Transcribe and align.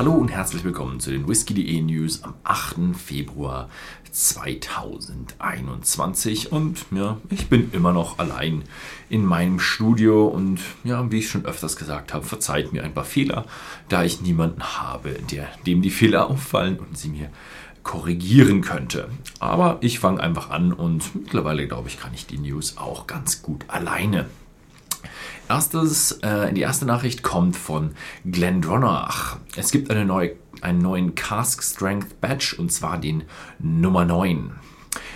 Hallo 0.00 0.14
und 0.14 0.30
herzlich 0.30 0.64
willkommen 0.64 0.98
zu 0.98 1.10
den 1.10 1.28
Whisky.de 1.28 1.82
News 1.82 2.22
am 2.22 2.32
8. 2.42 2.96
Februar 2.96 3.68
2021 4.10 6.52
und 6.52 6.86
ja, 6.90 7.18
ich 7.28 7.50
bin 7.50 7.70
immer 7.72 7.92
noch 7.92 8.18
allein 8.18 8.64
in 9.10 9.26
meinem 9.26 9.60
Studio 9.60 10.26
und 10.26 10.58
ja, 10.84 11.12
wie 11.12 11.18
ich 11.18 11.28
schon 11.28 11.44
öfters 11.44 11.76
gesagt 11.76 12.14
habe, 12.14 12.24
verzeiht 12.24 12.72
mir 12.72 12.82
ein 12.82 12.94
paar 12.94 13.04
Fehler, 13.04 13.44
da 13.90 14.02
ich 14.02 14.22
niemanden 14.22 14.62
habe, 14.62 15.18
der 15.30 15.48
dem 15.66 15.82
die 15.82 15.90
Fehler 15.90 16.30
auffallen 16.30 16.78
und 16.78 16.96
sie 16.96 17.10
mir 17.10 17.28
korrigieren 17.82 18.62
könnte. 18.62 19.10
Aber 19.38 19.76
ich 19.82 19.98
fange 19.98 20.22
einfach 20.22 20.48
an 20.48 20.72
und 20.72 21.14
mittlerweile 21.14 21.68
glaube 21.68 21.90
ich, 21.90 22.00
kann 22.00 22.14
ich 22.14 22.26
die 22.26 22.38
News 22.38 22.78
auch 22.78 23.06
ganz 23.06 23.42
gut 23.42 23.66
alleine. 23.68 24.30
Erstes, 25.50 26.12
äh, 26.22 26.52
die 26.52 26.60
erste 26.60 26.86
Nachricht 26.86 27.24
kommt 27.24 27.56
von 27.56 27.90
Glendronach. 28.24 29.38
Es 29.56 29.72
gibt 29.72 29.90
eine 29.90 30.04
neue, 30.04 30.36
einen 30.60 30.78
neuen 30.78 31.16
Cask 31.16 31.64
Strength 31.64 32.20
Badge 32.20 32.54
und 32.56 32.70
zwar 32.70 32.98
den 32.98 33.24
Nummer 33.58 34.04
9. 34.04 34.52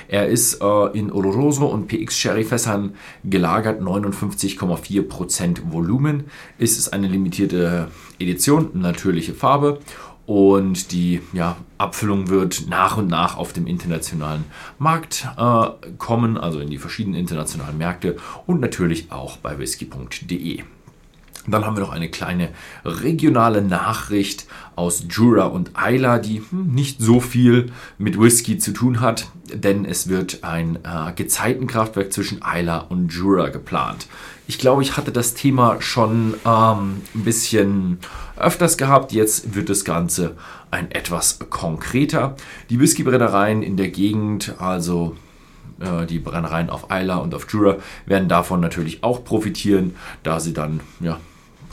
Er 0.08 0.26
ist 0.26 0.60
äh, 0.60 0.86
in 0.98 1.12
Oloroso 1.12 1.66
und 1.66 1.86
PX 1.86 2.18
Sherry 2.18 2.42
Fässern 2.42 2.96
gelagert, 3.22 3.80
59,4% 3.80 5.70
Volumen. 5.70 6.24
Ist 6.58 6.80
es 6.80 6.92
eine 6.92 7.06
limitierte 7.06 7.92
Edition, 8.18 8.70
natürliche 8.74 9.34
Farbe 9.34 9.78
und 10.26 10.92
die 10.92 11.20
ja, 11.32 11.56
Abfüllung 11.78 12.28
wird 12.28 12.66
nach 12.68 12.96
und 12.96 13.08
nach 13.08 13.36
auf 13.36 13.52
dem 13.52 13.66
internationalen 13.66 14.44
Markt 14.78 15.26
äh, 15.36 15.66
kommen, 15.98 16.38
also 16.38 16.60
in 16.60 16.70
die 16.70 16.78
verschiedenen 16.78 17.18
internationalen 17.18 17.76
Märkte 17.76 18.16
und 18.46 18.60
natürlich 18.60 19.12
auch 19.12 19.36
bei 19.36 19.58
whisky.de. 19.58 20.62
Dann 21.46 21.66
haben 21.66 21.76
wir 21.76 21.82
noch 21.82 21.92
eine 21.92 22.08
kleine 22.08 22.48
regionale 22.84 23.60
Nachricht 23.60 24.46
aus 24.76 25.04
Jura 25.10 25.44
und 25.44 25.72
Isla, 25.76 26.18
die 26.18 26.40
hm, 26.40 26.74
nicht 26.74 27.00
so 27.00 27.20
viel 27.20 27.70
mit 27.98 28.18
Whisky 28.18 28.58
zu 28.58 28.72
tun 28.72 29.00
hat, 29.00 29.28
denn 29.52 29.84
es 29.84 30.08
wird 30.08 30.42
ein 30.42 30.76
äh, 30.76 31.12
Gezeitenkraftwerk 31.14 32.12
zwischen 32.12 32.40
Isla 32.42 32.78
und 32.78 33.12
Jura 33.12 33.50
geplant. 33.50 34.06
Ich 34.46 34.58
glaube, 34.58 34.82
ich 34.82 34.96
hatte 34.96 35.12
das 35.12 35.34
Thema 35.34 35.80
schon 35.80 36.34
ähm, 36.44 37.02
ein 37.14 37.24
bisschen 37.24 37.98
öfters 38.36 38.76
gehabt. 38.76 39.12
Jetzt 39.12 39.54
wird 39.54 39.68
das 39.68 39.84
Ganze 39.84 40.36
ein 40.70 40.90
etwas 40.90 41.38
konkreter. 41.50 42.36
Die 42.68 42.80
Whiskybrennereien 42.80 43.62
in 43.62 43.76
der 43.76 43.88
Gegend, 43.88 44.54
also 44.58 45.16
äh, 45.80 46.06
die 46.06 46.18
Brennereien 46.18 46.68
auf 46.68 46.86
Isla 46.90 47.16
und 47.16 47.34
auf 47.34 47.46
Jura, 47.50 47.76
werden 48.06 48.28
davon 48.28 48.60
natürlich 48.60 49.02
auch 49.02 49.24
profitieren, 49.24 49.94
da 50.22 50.40
sie 50.40 50.52
dann 50.52 50.80
ja, 51.00 51.18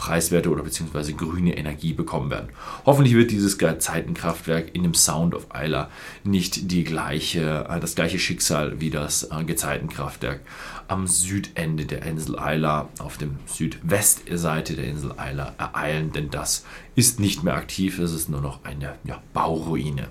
preiswerte 0.02 0.50
oder 0.50 0.64
beziehungsweise 0.64 1.14
grüne 1.14 1.56
Energie 1.56 1.94
bekommen 1.94 2.32
werden. 2.32 2.50
Hoffentlich 2.88 3.14
wird 3.14 3.30
dieses 3.30 3.60
Gezeitenkraftwerk 3.60 4.74
in 4.74 4.82
dem 4.82 4.96
Sound 4.96 5.36
of 5.36 5.46
Isla 5.54 5.92
nicht 6.24 6.72
die 6.72 6.84
gleiche, 6.84 7.68
äh, 7.70 7.80
das 7.80 7.94
gleiche 7.94 8.18
Schicksal 8.18 8.82
wie 8.82 8.90
das 8.90 9.30
äh, 9.32 9.44
Gezeitenkraftwerk 9.44 10.40
am 10.88 11.06
Südende 11.06 11.86
der 11.86 12.02
Insel 12.02 12.36
Isla, 12.36 12.90
auf 12.98 13.18
dem 13.18 13.38
Südwestseite 13.46 14.74
der 14.74 14.86
Insel 14.86 15.12
Isla 15.12 15.54
ereilen, 15.60 16.12
denn 16.12 16.32
das 16.32 16.66
ist 16.96 17.20
nicht 17.20 17.44
mehr 17.44 17.54
aktiv, 17.54 18.00
es 18.00 18.12
ist 18.12 18.28
nur 18.28 18.42
noch 18.42 18.64
eine 18.64 18.96
ja, 19.04 19.22
Bauruine. 19.34 20.08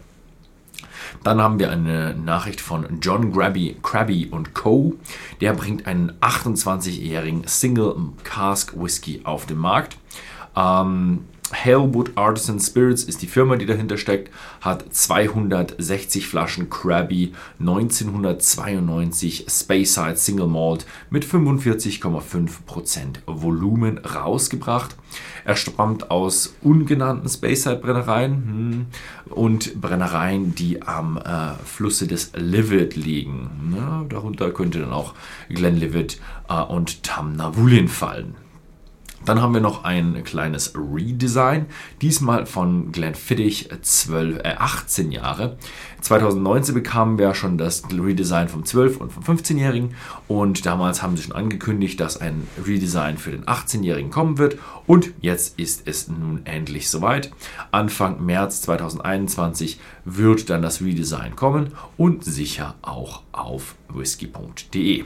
Dann 1.22 1.40
haben 1.40 1.58
wir 1.58 1.70
eine 1.70 2.14
Nachricht 2.14 2.60
von 2.60 3.00
John 3.00 3.32
Grabby, 3.32 3.76
Krabby 3.82 4.28
und 4.30 4.54
Co. 4.54 4.94
Der 5.40 5.52
bringt 5.54 5.86
einen 5.86 6.12
28-jährigen 6.20 7.46
Single 7.46 7.94
Cask 8.24 8.74
Whisky 8.80 9.20
auf 9.24 9.46
den 9.46 9.58
Markt. 9.58 9.96
Ähm, 10.56 11.24
Halewood 11.52 12.12
Artisan 12.16 12.60
Spirits 12.60 13.02
ist 13.04 13.22
die 13.22 13.26
Firma, 13.26 13.56
die 13.56 13.66
dahinter 13.66 13.96
steckt, 13.96 14.30
hat 14.60 14.94
260 14.94 16.26
Flaschen 16.26 16.70
Krabby 16.70 17.32
1992 17.58 19.46
Speyside 19.48 20.16
Single 20.16 20.46
Malt 20.46 20.86
mit 21.10 21.24
45,5% 21.24 23.18
Volumen 23.26 23.98
rausgebracht. 23.98 24.96
Er 25.44 25.56
stammt 25.56 26.10
aus 26.10 26.54
ungenannten 26.62 27.28
Speyside 27.28 27.76
Brennereien 27.76 28.32
hm, 28.32 28.86
und 29.34 29.80
Brennereien, 29.80 30.54
die 30.54 30.82
am 30.82 31.16
äh, 31.16 31.54
Flusse 31.64 32.06
des 32.06 32.32
Livet 32.36 32.96
liegen. 32.96 33.74
Ja, 33.76 34.04
darunter 34.08 34.50
könnte 34.50 34.80
dann 34.80 34.92
auch 34.92 35.14
Glenlivet 35.48 36.20
äh, 36.48 36.60
und 36.60 37.02
Tamnavulin 37.02 37.88
fallen. 37.88 38.34
Dann 39.24 39.42
haben 39.42 39.52
wir 39.52 39.60
noch 39.60 39.84
ein 39.84 40.24
kleines 40.24 40.72
Redesign, 40.74 41.66
diesmal 42.00 42.46
von 42.46 42.90
Glenfiddich 42.90 43.68
12, 43.82 44.38
äh 44.38 44.54
18 44.58 45.12
Jahre. 45.12 45.58
2019 46.00 46.74
bekamen 46.74 47.18
wir 47.18 47.34
schon 47.34 47.58
das 47.58 47.82
Redesign 47.92 48.48
vom 48.48 48.62
12- 48.62 48.96
und 48.96 49.12
vom 49.12 49.22
15-Jährigen 49.22 49.94
und 50.26 50.64
damals 50.64 51.02
haben 51.02 51.16
sie 51.16 51.24
schon 51.24 51.36
angekündigt, 51.36 52.00
dass 52.00 52.16
ein 52.16 52.48
Redesign 52.66 53.18
für 53.18 53.30
den 53.30 53.44
18-Jährigen 53.44 54.10
kommen 54.10 54.38
wird 54.38 54.58
und 54.86 55.12
jetzt 55.20 55.58
ist 55.58 55.86
es 55.86 56.08
nun 56.08 56.40
endlich 56.46 56.88
soweit. 56.88 57.30
Anfang 57.72 58.24
März 58.24 58.62
2021 58.62 59.78
wird 60.06 60.48
dann 60.48 60.62
das 60.62 60.80
Redesign 60.80 61.36
kommen 61.36 61.72
und 61.98 62.24
sicher 62.24 62.74
auch 62.80 63.22
auf 63.32 63.74
whisky.de. 63.92 65.04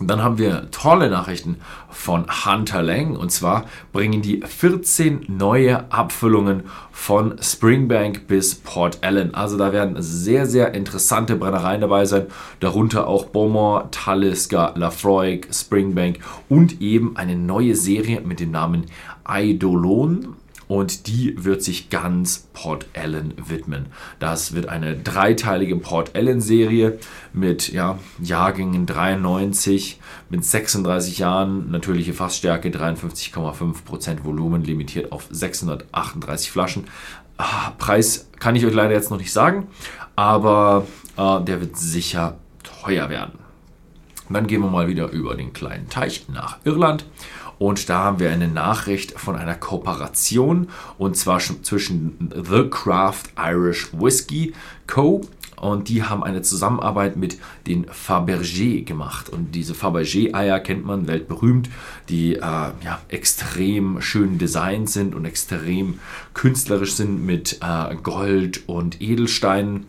Dann 0.00 0.22
haben 0.22 0.38
wir 0.38 0.70
tolle 0.70 1.10
Nachrichten 1.10 1.56
von 1.90 2.26
Hunter 2.44 2.82
Lang. 2.82 3.16
Und 3.16 3.32
zwar 3.32 3.64
bringen 3.92 4.22
die 4.22 4.40
14 4.40 5.24
neue 5.28 5.90
Abfüllungen 5.90 6.64
von 6.92 7.36
Springbank 7.40 8.28
bis 8.28 8.54
Port 8.54 8.98
Ellen. 9.02 9.34
Also 9.34 9.56
da 9.56 9.72
werden 9.72 9.96
sehr, 9.98 10.46
sehr 10.46 10.74
interessante 10.74 11.36
Brennereien 11.36 11.80
dabei 11.80 12.04
sein. 12.04 12.26
Darunter 12.60 13.08
auch 13.08 13.26
Beaumont, 13.26 13.92
Talisker, 13.92 14.72
Lafroig, 14.76 15.48
Springbank 15.52 16.20
und 16.48 16.80
eben 16.80 17.16
eine 17.16 17.34
neue 17.36 17.74
Serie 17.74 18.20
mit 18.20 18.40
dem 18.40 18.52
Namen 18.52 18.86
Eidolon 19.24 20.36
und 20.68 21.06
die 21.06 21.34
wird 21.42 21.62
sich 21.62 21.90
ganz 21.90 22.48
Port 22.52 22.86
Ellen 22.92 23.34
widmen. 23.36 23.86
Das 24.20 24.54
wird 24.54 24.68
eine 24.68 24.96
dreiteilige 24.96 25.76
Port 25.76 26.14
Ellen 26.14 26.40
Serie 26.40 26.98
mit 27.32 27.72
ja, 27.72 27.98
Jahrgängen 28.22 28.86
93 28.86 29.98
mit 30.28 30.44
36 30.44 31.18
Jahren, 31.18 31.70
natürliche 31.70 32.12
Fassstärke 32.12 32.68
53,5% 32.68 34.24
Volumen, 34.24 34.62
limitiert 34.62 35.10
auf 35.10 35.26
638 35.30 36.50
Flaschen. 36.50 36.84
Ah, 37.38 37.70
Preis 37.78 38.28
kann 38.38 38.54
ich 38.54 38.66
euch 38.66 38.74
leider 38.74 38.92
jetzt 38.92 39.10
noch 39.10 39.18
nicht 39.18 39.32
sagen, 39.32 39.68
aber 40.16 40.86
äh, 41.16 41.40
der 41.42 41.60
wird 41.60 41.76
sicher 41.76 42.36
teuer 42.62 43.08
werden. 43.08 43.38
dann 44.28 44.46
gehen 44.46 44.60
wir 44.60 44.68
mal 44.68 44.88
wieder 44.88 45.08
über 45.10 45.34
den 45.34 45.52
kleinen 45.54 45.88
Teich 45.88 46.28
nach 46.28 46.58
Irland 46.64 47.06
und 47.58 47.88
da 47.88 48.04
haben 48.04 48.20
wir 48.20 48.30
eine 48.30 48.48
Nachricht 48.48 49.18
von 49.18 49.36
einer 49.36 49.54
Kooperation 49.54 50.68
und 50.96 51.16
zwar 51.16 51.38
zwischen 51.38 52.30
The 52.34 52.68
Craft 52.70 53.24
Irish 53.36 53.88
Whiskey 53.92 54.52
Co. 54.86 55.22
Und 55.60 55.88
die 55.88 56.04
haben 56.04 56.22
eine 56.22 56.42
Zusammenarbeit 56.42 57.16
mit 57.16 57.38
den 57.66 57.86
Fabergé 57.86 58.84
gemacht. 58.84 59.28
Und 59.28 59.56
diese 59.56 59.74
Fabergé-Eier 59.74 60.60
kennt 60.60 60.86
man 60.86 61.08
weltberühmt, 61.08 61.68
die 62.08 62.36
äh, 62.36 62.40
ja, 62.40 63.00
extrem 63.08 64.00
schön 64.00 64.38
designt 64.38 64.88
sind 64.88 65.16
und 65.16 65.24
extrem 65.24 65.98
künstlerisch 66.32 66.94
sind 66.94 67.26
mit 67.26 67.58
äh, 67.60 67.96
Gold 67.96 68.68
und 68.68 69.02
Edelsteinen. 69.02 69.86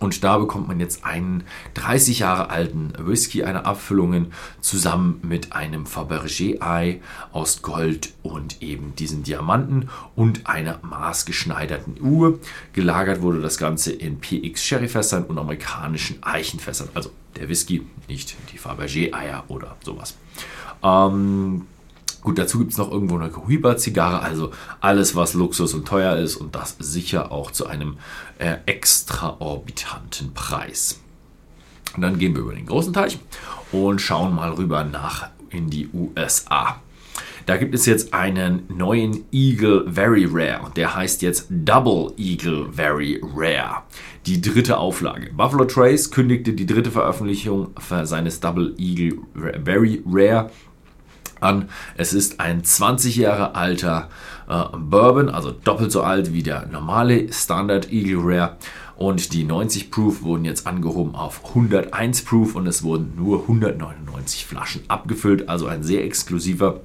Und 0.00 0.24
da 0.24 0.38
bekommt 0.38 0.66
man 0.66 0.80
jetzt 0.80 1.04
einen 1.04 1.44
30 1.74 2.20
Jahre 2.20 2.50
alten 2.50 2.92
Whisky, 2.98 3.44
eine 3.44 3.66
Abfüllungen 3.66 4.32
zusammen 4.60 5.20
mit 5.22 5.52
einem 5.52 5.84
Fabergé-Ei 5.84 7.00
aus 7.32 7.62
Gold 7.62 8.14
und 8.22 8.62
eben 8.62 8.94
diesen 8.96 9.22
Diamanten 9.22 9.90
und 10.16 10.46
einer 10.46 10.80
maßgeschneiderten 10.82 12.00
Uhr. 12.00 12.40
Gelagert 12.72 13.20
wurde 13.20 13.40
das 13.40 13.58
Ganze 13.58 13.92
in 13.92 14.20
PX 14.20 14.64
Sherryfässern 14.64 15.24
und 15.24 15.38
amerikanischen 15.38 16.22
Eichenfässern. 16.22 16.88
Also 16.94 17.10
der 17.36 17.48
Whisky, 17.48 17.86
nicht 18.08 18.36
die 18.52 18.58
Fabergé-Eier 18.58 19.44
oder 19.48 19.76
sowas. 19.84 20.16
Ähm, 20.82 21.66
Gut, 22.22 22.38
dazu 22.38 22.58
gibt 22.58 22.72
es 22.72 22.78
noch 22.78 22.90
irgendwo 22.90 23.16
eine 23.16 23.30
Cohiba-Zigarre, 23.30 24.20
also 24.20 24.50
alles, 24.80 25.16
was 25.16 25.34
Luxus 25.34 25.72
und 25.72 25.88
teuer 25.88 26.16
ist 26.16 26.36
und 26.36 26.54
das 26.54 26.76
sicher 26.78 27.32
auch 27.32 27.50
zu 27.50 27.66
einem 27.66 27.96
äh, 28.38 28.56
extraorbitanten 28.66 30.34
Preis. 30.34 31.00
Und 31.96 32.02
dann 32.02 32.18
gehen 32.18 32.34
wir 32.34 32.42
über 32.42 32.54
den 32.54 32.66
großen 32.66 32.92
Teich 32.92 33.18
und 33.72 34.00
schauen 34.00 34.34
mal 34.34 34.52
rüber 34.52 34.84
nach 34.84 35.28
in 35.50 35.70
die 35.70 35.88
USA. 35.92 36.80
Da 37.46 37.56
gibt 37.56 37.74
es 37.74 37.86
jetzt 37.86 38.14
einen 38.14 38.62
neuen 38.68 39.24
Eagle 39.32 39.90
Very 39.90 40.24
Rare. 40.30 40.70
Der 40.76 40.94
heißt 40.94 41.22
jetzt 41.22 41.46
Double 41.48 42.12
Eagle 42.16 42.70
Very 42.70 43.20
Rare. 43.34 43.82
Die 44.26 44.40
dritte 44.40 44.76
Auflage. 44.76 45.32
Buffalo 45.32 45.64
Trace 45.64 46.10
kündigte 46.10 46.52
die 46.52 46.66
dritte 46.66 46.90
Veröffentlichung 46.90 47.70
seines 48.04 48.38
Double 48.38 48.74
Eagle 48.78 49.18
Very 49.64 50.02
Rare 50.06 50.50
an. 51.40 51.68
Es 51.96 52.12
ist 52.12 52.40
ein 52.40 52.64
20 52.64 53.16
Jahre 53.16 53.54
alter 53.54 54.08
äh, 54.48 54.64
Bourbon, 54.76 55.28
also 55.28 55.50
doppelt 55.50 55.92
so 55.92 56.02
alt 56.02 56.32
wie 56.32 56.42
der 56.42 56.66
normale 56.66 57.32
Standard 57.32 57.92
Eagle 57.92 58.20
Rare. 58.22 58.56
Und 58.96 59.32
die 59.32 59.44
90 59.44 59.90
Proof 59.90 60.22
wurden 60.22 60.44
jetzt 60.44 60.66
angehoben 60.66 61.14
auf 61.14 61.44
101 61.48 62.22
Proof 62.24 62.54
und 62.54 62.66
es 62.66 62.82
wurden 62.82 63.14
nur 63.16 63.42
199 63.42 64.44
Flaschen 64.44 64.82
abgefüllt. 64.88 65.48
Also 65.48 65.66
ein 65.66 65.82
sehr 65.82 66.04
exklusiver, 66.04 66.80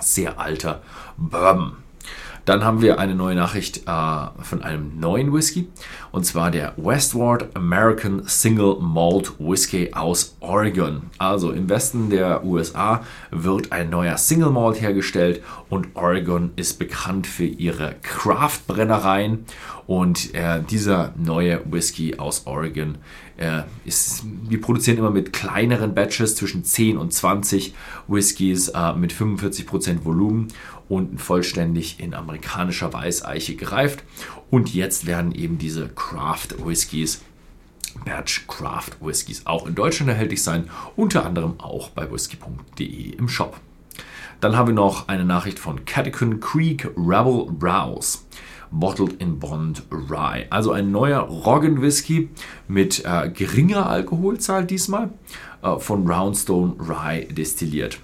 sehr 0.00 0.38
alter 0.38 0.82
Bourbon. 1.16 1.81
Dann 2.44 2.64
haben 2.64 2.82
wir 2.82 2.98
eine 2.98 3.14
neue 3.14 3.36
Nachricht 3.36 3.86
äh, 3.86 4.42
von 4.42 4.62
einem 4.62 4.98
neuen 4.98 5.32
Whisky 5.32 5.68
und 6.10 6.26
zwar 6.26 6.50
der 6.50 6.74
Westward 6.76 7.54
American 7.54 8.22
Single 8.26 8.76
Malt 8.80 9.32
Whisky 9.38 9.92
aus 9.92 10.36
Oregon. 10.40 11.02
Also 11.18 11.52
im 11.52 11.68
Westen 11.68 12.10
der 12.10 12.44
USA 12.44 13.02
wird 13.30 13.70
ein 13.70 13.90
neuer 13.90 14.16
Single 14.16 14.50
Malt 14.50 14.80
hergestellt 14.80 15.42
und 15.68 15.88
Oregon 15.94 16.50
ist 16.56 16.78
bekannt 16.78 17.26
für 17.26 17.44
ihre 17.44 17.94
Craft-Brennereien 18.02 19.44
und 19.92 20.34
äh, 20.34 20.62
dieser 20.62 21.12
neue 21.18 21.70
Whisky 21.70 22.16
aus 22.16 22.46
Oregon 22.46 22.96
äh, 23.36 23.64
ist, 23.84 24.24
wir 24.24 24.58
produzieren 24.58 24.96
immer 24.96 25.10
mit 25.10 25.34
kleineren 25.34 25.94
Batches 25.94 26.34
zwischen 26.34 26.64
10 26.64 26.96
und 26.96 27.12
20 27.12 27.74
Whiskys 28.08 28.68
äh, 28.68 28.94
mit 28.94 29.12
45% 29.12 30.06
Volumen 30.06 30.48
und 30.88 31.20
vollständig 31.20 32.00
in 32.00 32.14
amerikanischer 32.14 32.90
Weißeiche 32.90 33.54
gereift. 33.54 34.02
Und 34.50 34.72
jetzt 34.72 35.04
werden 35.04 35.30
eben 35.34 35.58
diese 35.58 35.90
Craft 35.90 36.64
Whiskys 36.64 37.20
Batch 38.06 38.46
Craft 38.48 38.92
Whiskys 39.02 39.44
auch 39.44 39.66
in 39.66 39.74
Deutschland 39.74 40.08
erhältlich 40.08 40.42
sein, 40.42 40.70
unter 40.96 41.26
anderem 41.26 41.60
auch 41.60 41.90
bei 41.90 42.10
whisky.de 42.10 43.10
im 43.10 43.28
Shop. 43.28 43.60
Dann 44.40 44.56
haben 44.56 44.68
wir 44.68 44.74
noch 44.74 45.08
eine 45.08 45.26
Nachricht 45.26 45.58
von 45.58 45.84
Catacomb 45.84 46.40
Creek 46.40 46.86
Rebel 46.96 47.52
Browse. 47.52 48.20
Bottled 48.72 49.20
in 49.20 49.38
Bond 49.38 49.82
Rye. 49.90 50.46
Also 50.50 50.72
ein 50.72 50.90
neuer 50.90 51.20
Roggen 51.20 51.82
Whisky 51.82 52.30
mit 52.68 53.04
äh, 53.04 53.30
geringer 53.30 53.86
Alkoholzahl 53.86 54.64
diesmal 54.64 55.10
äh, 55.62 55.78
von 55.78 56.10
Roundstone 56.10 56.74
Rye 56.80 57.26
destilliert. 57.26 58.00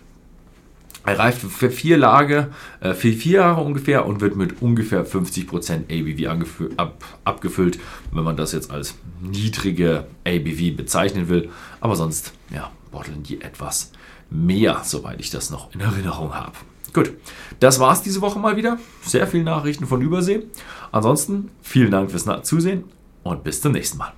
Er 1.04 1.18
reift 1.18 1.40
für 1.40 1.70
vier 1.70 1.96
Lage, 1.96 2.48
äh, 2.80 2.92
für 2.92 3.10
vier 3.12 3.38
Jahre 3.40 3.62
ungefähr 3.62 4.04
und 4.04 4.20
wird 4.20 4.36
mit 4.36 4.60
ungefähr 4.60 5.06
50% 5.06 5.84
ABV 5.88 6.76
ab, 6.76 7.02
abgefüllt, 7.24 7.78
wenn 8.12 8.24
man 8.24 8.36
das 8.36 8.52
jetzt 8.52 8.70
als 8.70 8.94
niedrige 9.22 10.06
ABV 10.26 10.76
bezeichnen 10.76 11.30
will. 11.30 11.48
Aber 11.80 11.96
sonst, 11.96 12.34
ja, 12.52 12.70
botteln 12.90 13.22
die 13.22 13.40
etwas 13.40 13.92
mehr, 14.30 14.82
soweit 14.84 15.20
ich 15.20 15.30
das 15.30 15.50
noch 15.50 15.72
in 15.74 15.80
Erinnerung 15.80 16.34
habe. 16.34 16.52
Gut, 16.93 17.12
das 17.61 17.79
war's 17.81 18.02
diese 18.02 18.20
Woche 18.20 18.38
mal 18.38 18.56
wieder. 18.56 18.79
Sehr 19.02 19.26
viele 19.26 19.44
Nachrichten 19.44 19.87
von 19.87 20.00
Übersee. 20.00 20.44
Ansonsten 20.93 21.50
vielen 21.62 21.90
Dank 21.90 22.11
fürs 22.11 22.26
Zusehen 22.43 22.85
und 23.23 23.44
bis 23.44 23.61
zum 23.61 23.73
nächsten 23.73 23.99
Mal. 23.99 24.17